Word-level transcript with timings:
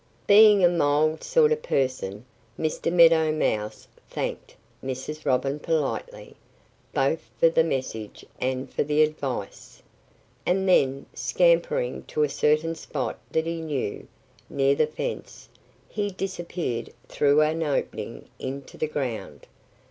Being 0.25 0.63
a 0.63 0.67
mild 0.67 1.23
sort 1.23 1.51
of 1.51 1.61
person, 1.61 2.25
Mr. 2.57 2.91
Meadow 2.91 3.31
Mouse 3.31 3.87
thanked 4.09 4.55
Mrs. 4.83 5.27
Robin 5.27 5.59
politely, 5.59 6.35
both 6.91 7.29
for 7.39 7.49
the 7.49 7.63
message 7.63 8.25
and 8.39 8.73
for 8.73 8.81
the 8.83 9.03
advice. 9.03 9.83
And 10.43 10.67
then, 10.67 11.05
scampering 11.13 12.01
to 12.05 12.23
a 12.23 12.29
certain 12.29 12.73
spot 12.73 13.19
that 13.29 13.45
he 13.45 13.61
knew, 13.61 14.07
near 14.49 14.73
the 14.73 14.87
fence, 14.87 15.49
he 15.87 16.09
disappeared 16.09 16.91
through 17.07 17.41
an 17.41 17.61
opening 17.61 18.25
into 18.39 18.79
the 18.79 18.87
ground. 18.87 19.45